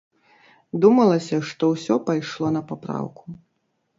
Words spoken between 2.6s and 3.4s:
папраўку.